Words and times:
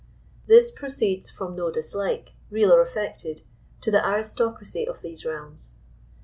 This 0.47 0.71
proceeds 0.71 1.29
from 1.29 1.55
no 1.55 1.69
dislike, 1.69 2.33
real 2.49 2.71
or 2.71 2.81
affected, 2.81 3.43
to 3.81 3.91
the 3.91 4.03
aristocracy 4.03 4.87
of 4.87 5.03
these 5.03 5.25
realms. 5.27 5.73